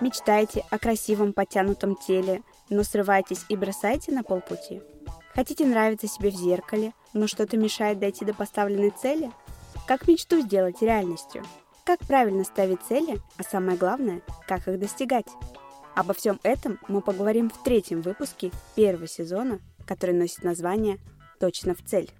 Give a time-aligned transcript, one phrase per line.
[0.00, 4.82] Мечтаете о красивом подтянутом теле, но срываетесь и бросаете на полпути?
[5.34, 9.32] Хотите нравиться себе в зеркале, но что-то мешает дойти до поставленной цели?
[9.86, 11.42] Как мечту сделать реальностью?
[11.84, 15.28] Как правильно ставить цели, а самое главное, как их достигать?
[15.94, 20.98] Обо всем этом мы поговорим в третьем выпуске первого сезона, который носит название
[21.38, 22.10] «Точно в цель».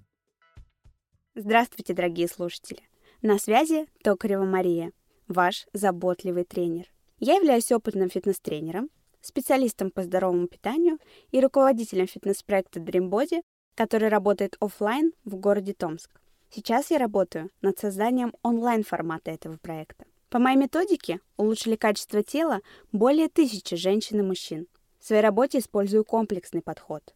[1.34, 2.82] Здравствуйте, дорогие слушатели!
[3.22, 4.92] На связи Токарева Мария,
[5.26, 6.86] ваш заботливый тренер.
[7.18, 10.98] Я являюсь опытным фитнес-тренером, специалистом по здоровому питанию
[11.32, 13.42] и руководителем фитнес-проекта Dream Body,
[13.74, 16.10] который работает офлайн в городе Томск.
[16.50, 20.06] Сейчас я работаю над созданием онлайн-формата этого проекта.
[20.30, 22.60] По моей методике улучшили качество тела
[22.92, 24.66] более тысячи женщин и мужчин.
[24.98, 27.14] В своей работе использую комплексный подход.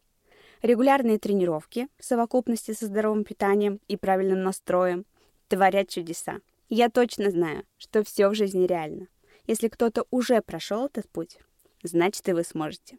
[0.63, 5.05] Регулярные тренировки в совокупности со здоровым питанием и правильным настроем
[5.49, 6.39] творят чудеса.
[6.69, 9.09] Я точно знаю, что все в жизни реально.
[9.45, 11.37] Если кто-то уже прошел этот путь,
[11.83, 12.97] значит и вы сможете.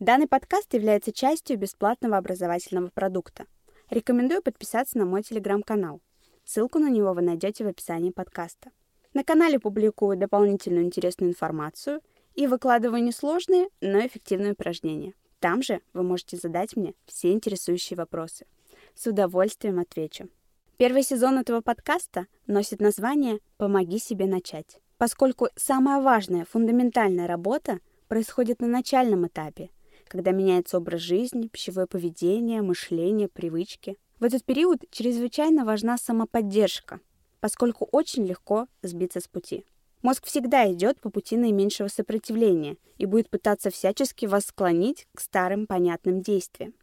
[0.00, 3.44] Данный подкаст является частью бесплатного образовательного продукта.
[3.90, 6.00] Рекомендую подписаться на мой телеграм-канал.
[6.46, 8.70] Ссылку на него вы найдете в описании подкаста.
[9.12, 12.00] На канале публикую дополнительную интересную информацию
[12.34, 15.12] и выкладываю несложные, но эффективные упражнения.
[15.44, 18.46] Там же вы можете задать мне все интересующие вопросы.
[18.94, 20.30] С удовольствием отвечу.
[20.78, 28.62] Первый сезон этого подкаста носит название «Помоги себе начать» поскольку самая важная, фундаментальная работа происходит
[28.62, 29.68] на начальном этапе,
[30.08, 33.98] когда меняется образ жизни, пищевое поведение, мышление, привычки.
[34.20, 37.00] В этот период чрезвычайно важна самоподдержка,
[37.40, 39.66] поскольку очень легко сбиться с пути.
[40.04, 45.66] Мозг всегда идет по пути наименьшего сопротивления и будет пытаться всячески вас склонить к старым
[45.66, 46.74] понятным действиям.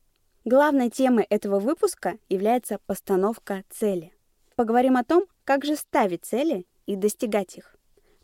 [0.44, 4.12] Главной темой этого выпуска является постановка цели.
[4.56, 7.76] Поговорим о том, как же ставить цели и достигать их.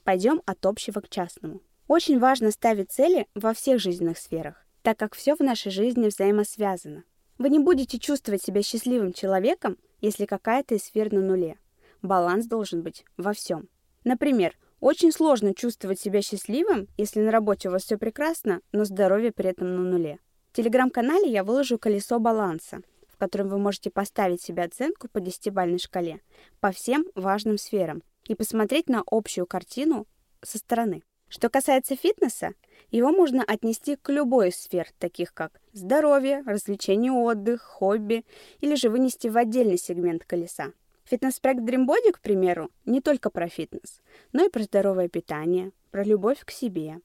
[0.03, 1.61] Пойдем от общего к частному.
[1.87, 7.03] Очень важно ставить цели во всех жизненных сферах, так как все в нашей жизни взаимосвязано.
[7.37, 11.59] Вы не будете чувствовать себя счастливым человеком, если какая-то из сфер на нуле.
[12.01, 13.69] Баланс должен быть во всем.
[14.03, 19.31] Например, очень сложно чувствовать себя счастливым, если на работе у вас все прекрасно, но здоровье
[19.31, 20.19] при этом на нуле.
[20.51, 25.79] В телеграм-канале я выложу колесо баланса, в котором вы можете поставить себе оценку по 10-бальной
[25.79, 26.21] шкале
[26.59, 30.05] по всем важным сферам и посмотреть на общую картину
[30.43, 31.03] со стороны.
[31.29, 32.53] Что касается фитнеса,
[32.89, 38.25] его можно отнести к любой из сфер, таких как здоровье, развлечение, отдых, хобби,
[38.61, 40.71] или же вынести в отдельный сегмент колеса.
[41.09, 44.01] Фитнес-проект Dream к примеру, не только про фитнес,
[44.33, 46.99] но и про здоровое питание, про любовь к себе,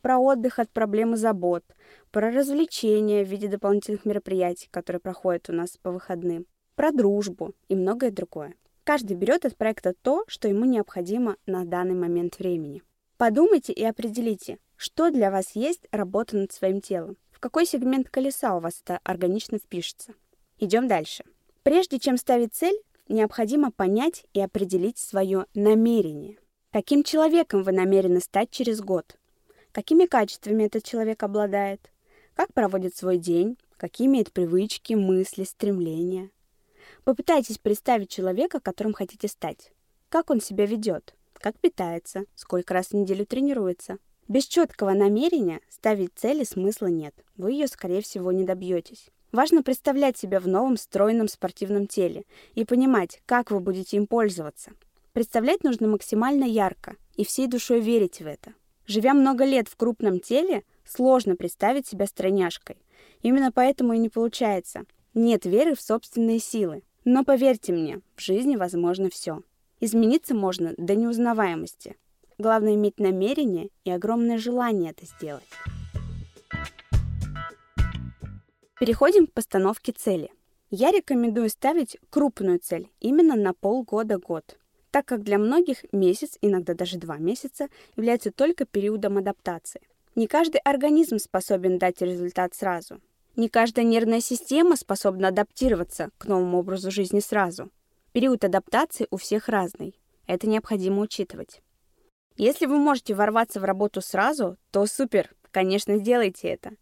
[0.00, 1.64] про отдых от проблем и забот,
[2.12, 6.46] про развлечения в виде дополнительных мероприятий, которые проходят у нас по выходным,
[6.76, 8.54] про дружбу и многое другое.
[8.84, 12.84] Каждый берет от проекта то, что ему необходимо на данный момент времени.
[13.16, 17.16] Подумайте и определите, что для вас есть работа над своим телом.
[17.32, 20.14] В какой сегмент колеса у вас это органично впишется.
[20.58, 21.24] Идем дальше.
[21.64, 26.38] Прежде чем ставить цель, необходимо понять и определить свое намерение.
[26.72, 29.16] Каким человеком вы намерены стать через год?
[29.72, 31.90] Какими качествами этот человек обладает?
[32.34, 33.58] Как проводит свой день?
[33.76, 36.30] Какие имеет привычки, мысли, стремления?
[37.04, 39.72] Попытайтесь представить человека, которым хотите стать.
[40.08, 43.98] Как он себя ведет, как питается, сколько раз в неделю тренируется.
[44.26, 47.14] Без четкого намерения ставить цели смысла нет.
[47.36, 49.10] Вы ее, скорее всего, не добьетесь.
[49.30, 52.24] Важно представлять себя в новом стройном спортивном теле
[52.54, 54.72] и понимать, как вы будете им пользоваться.
[55.12, 58.54] Представлять нужно максимально ярко и всей душой верить в это.
[58.86, 62.76] Живя много лет в крупном теле, сложно представить себя стройняшкой.
[63.20, 64.84] Именно поэтому и не получается.
[65.12, 66.82] Нет веры в собственные силы.
[67.04, 69.42] Но поверьте мне, в жизни возможно все.
[69.80, 71.96] Измениться можно до неузнаваемости.
[72.38, 75.44] Главное иметь намерение и огромное желание это сделать.
[78.80, 80.30] Переходим к постановке цели.
[80.70, 84.56] Я рекомендую ставить крупную цель именно на полгода-год,
[84.92, 87.66] так как для многих месяц, иногда даже два месяца,
[87.96, 89.80] является только периодом адаптации.
[90.14, 93.00] Не каждый организм способен дать результат сразу.
[93.34, 97.70] Не каждая нервная система способна адаптироваться к новому образу жизни сразу.
[98.12, 99.96] Период адаптации у всех разный.
[100.28, 101.62] Это необходимо учитывать.
[102.36, 106.74] Если вы можете ворваться в работу сразу, то супер, конечно, сделайте это.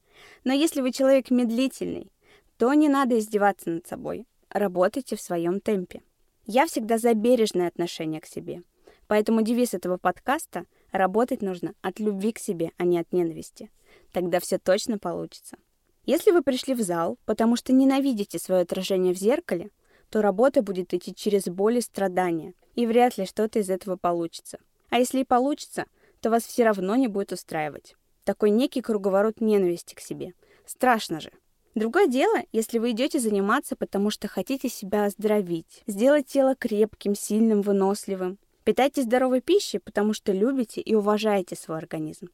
[0.45, 2.13] Но если вы человек медлительный,
[2.59, 4.27] то не надо издеваться над собой.
[4.51, 6.03] Работайте в своем темпе.
[6.47, 8.63] Я всегда за бережное отношение к себе.
[9.09, 13.71] Поэтому девиз этого подкаста– работать нужно от любви к себе, а не от ненависти.
[14.13, 15.57] Тогда все точно получится.
[16.05, 19.71] Если вы пришли в зал, потому что ненавидите свое отражение в зеркале,
[20.11, 24.59] то работа будет идти через боль и страдания, и вряд ли что-то из этого получится.
[24.89, 25.87] А если и получится,
[26.21, 27.97] то вас все равно не будет устраивать.
[28.27, 30.35] Такой некий круговорот ненависти к себе.
[30.67, 31.31] Страшно же.
[31.77, 37.63] Другое дело, если вы идете заниматься, потому что хотите себя оздоровить, сделать тело крепким, сильным,
[37.63, 38.39] выносливым.
[38.65, 42.27] Питайтесь здоровой пищей, потому что любите и уважаете свой организм.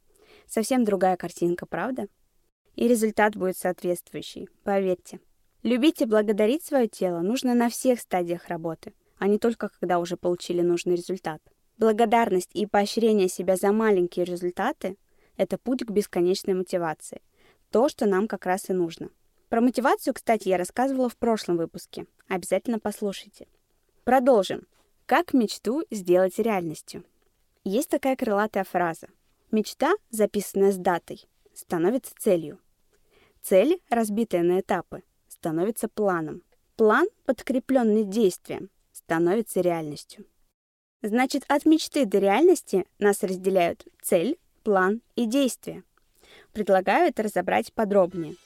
[0.46, 2.06] Совсем другая картинка, правда?
[2.74, 5.20] И результат будет соответствующий, поверьте.
[5.62, 10.16] Любить и благодарить свое тело нужно на всех стадиях работы, а не только когда уже
[10.16, 11.42] получили нужный результат.
[11.76, 14.96] Благодарность и поощрение себя за маленькие результаты–
[15.37, 17.20] это путь к бесконечной мотивации.
[17.70, 19.11] То, что нам как раз и нужно.
[19.49, 22.06] Про мотивацию, кстати, я рассказывала в прошлом выпуске.
[22.29, 23.46] Обязательно послушайте.
[24.05, 24.67] Продолжим.
[25.06, 27.05] Как мечту сделать реальностью?
[27.64, 29.08] Есть такая крылатая фраза.
[29.50, 32.58] Мечта, записанная с датой, становится целью.
[33.43, 36.43] Цель, разбитая на этапы, становится планом.
[36.76, 40.25] План, подкрепленный действием, становится реальностью.
[41.02, 45.82] Значит, от мечты до реальности нас разделяют цель, план и действие.
[46.52, 48.36] Предлагаю это разобрать подробнее.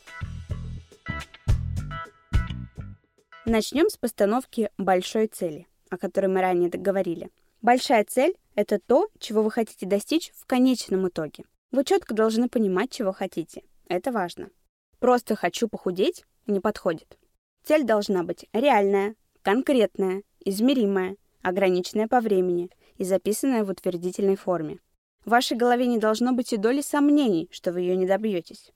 [3.44, 7.30] Начнем с постановки большой цели, о которой мы ранее договорили.
[7.62, 11.44] Большая цель– это то, чего вы хотите достичь в конечном итоге.
[11.70, 13.62] Вы четко должны понимать, чего хотите.
[13.88, 14.50] Это важно.
[14.98, 17.18] Просто «хочу похудеть» не подходит.
[17.64, 24.78] Цель должна быть реальная, конкретная, измеримая, ограниченная по времени и записанная в утвердительной форме.
[25.26, 28.73] В вашей голове не должно быть и доли сомнений, что вы ее не добьетесь.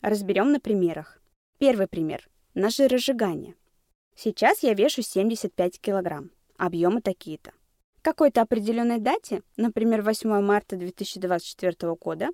[0.00, 1.20] Разберем на примерах.
[1.58, 3.56] Первый пример– на жиросжигание.
[4.16, 6.30] Сейчас я вешу 75 килограмм.
[6.56, 7.52] Объемы такие-то.
[8.00, 12.30] К какой-то определенной дате, например, 8 марта 2024 года,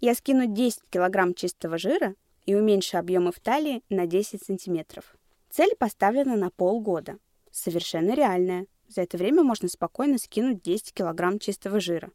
[0.00, 2.14] я скину 10 килограмм чистого жира
[2.44, 5.16] и уменьшу объемы в талии на 10 сантиметров.
[5.48, 7.16] Цель поставлена на полгода.
[7.50, 8.66] Совершенно реальная.
[8.86, 12.10] За это время можно спокойно скинуть 10 килограмм чистого жира.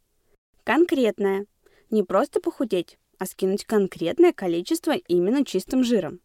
[0.63, 1.45] Конкретная.
[1.89, 6.21] Не просто похудеть, а скинуть конкретное количество именно чистым жиром.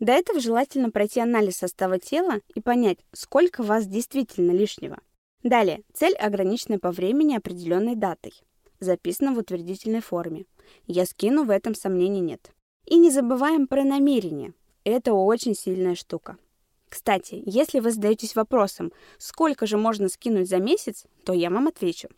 [0.00, 4.98] До этого желательно пройти анализ состава тела и понять, сколько вас действительно лишнего.
[5.44, 8.32] Далее, цель ограничена по времени определенной датой.
[8.80, 10.46] Записана в утвердительной форме.
[10.86, 12.50] Я скину, в этом сомнений нет.
[12.84, 14.54] И не забываем про намерение.
[14.82, 16.36] Это очень сильная штука.
[16.88, 22.08] Кстати, если вы задаетесь вопросом, сколько же можно скинуть за месяц, то я вам отвечу.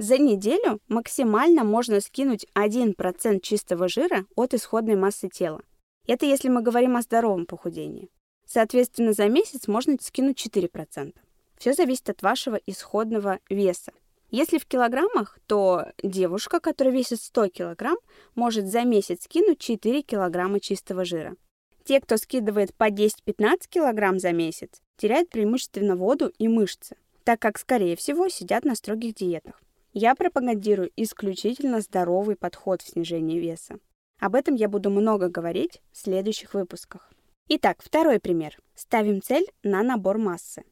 [0.00, 5.60] За неделю максимально можно скинуть 1% чистого жира от исходной массы тела.
[6.06, 8.08] Это если мы говорим о здоровом похудении.
[8.46, 11.14] Соответственно, за месяц можно скинуть 4%.
[11.58, 13.92] Все зависит от вашего исходного веса.
[14.30, 17.98] Если в килограммах, то девушка, которая весит 100 килограмм,
[18.34, 21.36] может за месяц скинуть 4 килограмма чистого жира.
[21.84, 27.58] Те, кто скидывает по 10-15 килограмм за месяц, теряют преимущественно воду и мышцы, так как,
[27.58, 29.60] скорее всего, сидят на строгих диетах.
[29.92, 33.80] Я пропагандирую исключительно здоровый подход в снижении веса.
[34.20, 37.10] Об этом я буду много говорить в следующих выпусках.
[37.48, 38.56] Итак, второй пример.
[38.76, 40.62] Ставим цель на набор массы.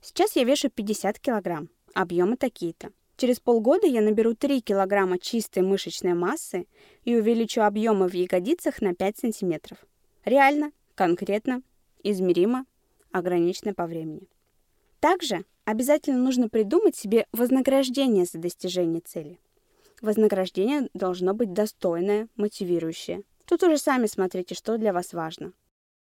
[0.00, 2.90] Сейчас я вешу 50 килограмм объемы такие-то.
[3.16, 6.68] Через полгода я наберу 3 килограмма чистой мышечной массы
[7.02, 9.78] и увеличу объемы в ягодицах на 5 сантиметров.
[10.24, 11.62] Реально, конкретно,
[12.04, 12.66] измеримо,
[13.10, 14.28] ограничено по времени.
[15.00, 19.38] Также обязательно нужно придумать себе вознаграждение за достижение цели.
[20.00, 23.24] Вознаграждение должно быть достойное, мотивирующее.
[23.44, 25.52] Тут уже сами смотрите, что для вас важно.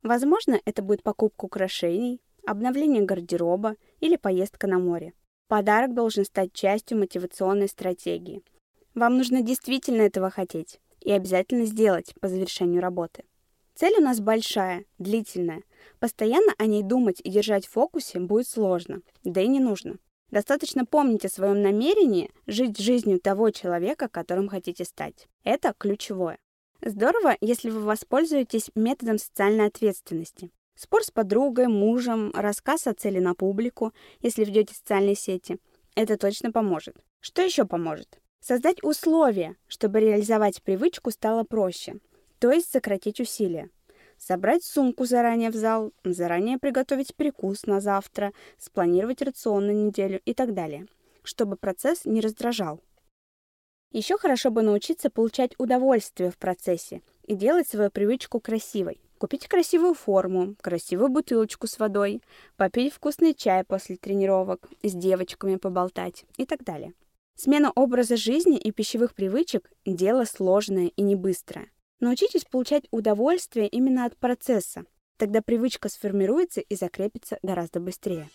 [0.02, 5.14] Возможно, это будет покупка украшений, обновление гардероба или поездка на море.
[5.48, 8.42] Подарок должен стать частью мотивационной стратегии.
[8.94, 13.24] Вам нужно действительно этого хотеть и обязательно сделать по завершению работы.
[13.76, 15.62] Цель у нас большая, длительная.
[15.98, 19.98] Постоянно о ней думать и держать в фокусе будет сложно, да и не нужно.
[20.30, 25.28] Достаточно помнить о своем намерении жить жизнью того человека, которым хотите стать.
[25.44, 26.38] Это ключевое.
[26.82, 30.50] Здорово, если вы воспользуетесь методом социальной ответственности.
[30.74, 35.58] Спор с подругой, мужем, рассказ о цели на публику, если ведете социальные сети.
[35.94, 36.96] Это точно поможет.
[37.20, 38.20] Что еще поможет?
[38.40, 41.96] Создать условия, чтобы реализовать привычку стало проще,
[42.38, 43.70] то есть сократить усилия.
[44.18, 50.32] Собрать сумку заранее в зал, заранее приготовить перекус на завтра, спланировать рацион на неделю и
[50.32, 50.86] так далее,
[51.22, 52.80] чтобы процесс не раздражал.
[53.92, 59.00] Еще хорошо бы научиться получать удовольствие в процессе и делать свою привычку красивой.
[59.18, 62.20] Купить красивую форму, красивую бутылочку с водой,
[62.56, 66.92] попить вкусный чай после тренировок, с девочками поболтать и так далее.
[67.34, 71.70] Смена образа жизни и пищевых привычек– дело сложное и не быстрое.
[71.98, 74.84] Научитесь получать удовольствие именно от процесса.
[75.16, 78.28] Тогда привычка сформируется и закрепится гораздо быстрее.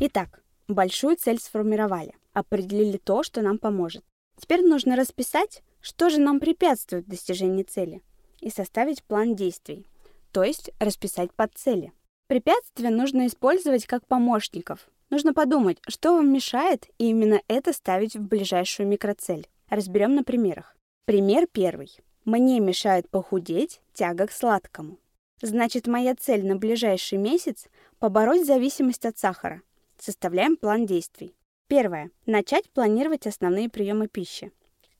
[0.00, 4.02] Итак, большую цель сформировали, определили то, что нам поможет.
[4.38, 8.02] Теперь нужно расписать, что же нам препятствует достижению цели,
[8.40, 9.86] и составить план действий,
[10.32, 11.92] то есть расписать под цели.
[12.26, 14.88] Препятствия нужно использовать как помощников.
[15.10, 19.46] Нужно подумать, что вам мешает, и именно это ставить в ближайшую микроцель.
[19.70, 20.76] Разберем на примерах.
[21.04, 21.96] Пример первый.
[22.24, 24.98] Мне мешает похудеть тяга к сладкому.
[25.42, 27.68] Значит, моя цель на ближайший месяц–
[28.00, 29.62] побороть зависимость от сахара.
[29.96, 31.36] Составляем план действий.
[31.68, 32.10] Первое.
[32.26, 34.50] Начать планировать основные приемы пищи.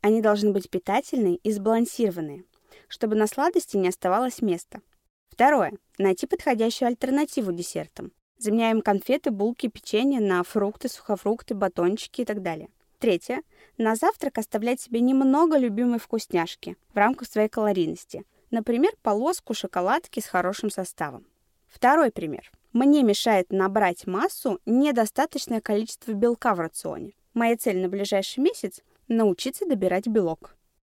[0.03, 2.45] Они должны быть питательные и сбалансированные,
[2.87, 4.83] чтобы на сладости не оставалось места.
[5.31, 5.73] Второе.
[5.99, 8.13] Найти подходящую альтернативу десертам.
[8.39, 12.69] Заменяем конфеты, булки, печенье на фрукты, сухофрукты, батончики и так далее.
[13.01, 13.43] Третье.
[13.79, 18.25] На завтрак оставлять себе немного любимой вкусняшки в рамках своей калорийности.
[18.51, 21.27] Например, полоску шоколадки с хорошим составом.
[21.67, 22.53] Второй пример.
[22.75, 27.15] Мне мешает набрать массу недостаточное количество белка в рационе.
[27.33, 30.55] Моя цель на ближайший месяц– научиться добирать белок.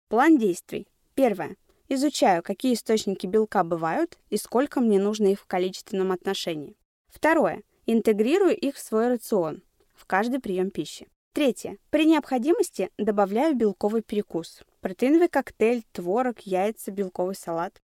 [0.10, 0.90] План действий.
[1.16, 1.56] Первое.
[1.88, 6.76] Изучаю, какие источники белка бывают и сколько мне нужно их в количественном отношении.
[7.08, 7.64] Второе.
[7.86, 9.64] Интегрирую их в свой рацион,
[9.96, 11.08] в каждый прием пищи.
[11.34, 11.80] Третье.
[11.90, 14.62] При необходимости добавляю белковый перекус.
[14.82, 17.82] Протеиновый коктейль, творог, яйца, белковый салат.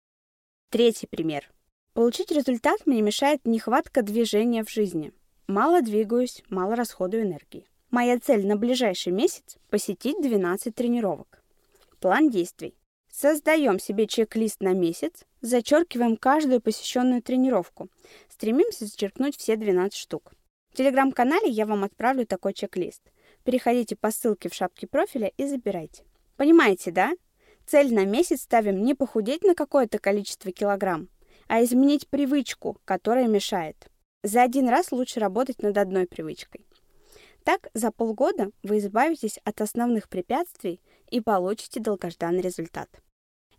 [0.71, 1.49] Третий пример.
[1.93, 5.13] Получить результат мне мешает нехватка движения в жизни.
[5.47, 7.69] Мало двигаюсь, мало расходую энергии.
[7.93, 11.45] Моя цель на ближайший месяц– посетить 12 тренировок.
[12.01, 12.75] План действий.
[13.13, 17.91] Создаем себе чек-лист на месяц, зачеркиваем каждую посещенную тренировку.
[18.29, 20.33] Стремимся зачеркнуть все 12 штук.
[20.73, 23.03] В телеграм-канале я вам отправлю такой чек-лист–
[23.47, 26.03] Переходите по ссылке в шапке профиля и забирайте.
[26.37, 27.13] Понимаете, да?
[27.65, 31.09] Цель на месяц ставим не похудеть на какое-то количество килограмм,
[31.47, 33.89] а изменить привычку, которая мешает.
[34.25, 36.67] За один раз лучше работать над одной привычкой.
[37.45, 42.89] Так, за полгода вы избавитесь от основных препятствий и получите долгожданный результат.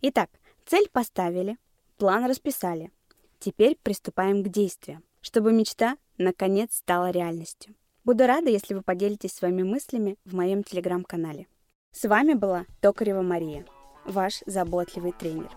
[0.02, 0.28] Итак,
[0.66, 1.56] цель поставили,
[1.96, 2.92] план расписали.
[3.38, 7.74] Теперь приступаем к действиям, чтобы мечта наконец стала реальностью.
[8.08, 11.46] Буду рада, если вы поделитесь своими мыслями в моем телеграм-канале.
[11.92, 13.66] С вами была Токарева Мария,
[14.06, 15.50] ваш заботливый тренер.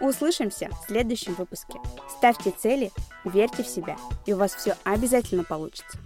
[0.00, 1.78] Услышимся в следующем выпуске.
[2.18, 2.90] Ставьте цели,
[3.24, 5.96] верьте в себя, и у вас все обязательно получится.